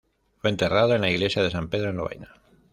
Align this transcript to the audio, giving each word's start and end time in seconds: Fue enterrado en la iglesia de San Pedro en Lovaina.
Fue 0.39 0.49
enterrado 0.49 0.95
en 0.95 1.01
la 1.01 1.11
iglesia 1.11 1.43
de 1.43 1.51
San 1.51 1.69
Pedro 1.69 1.91
en 1.91 1.97
Lovaina. 1.97 2.29